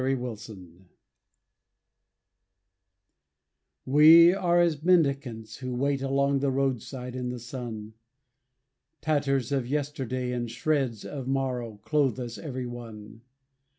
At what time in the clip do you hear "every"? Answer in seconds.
12.39-12.65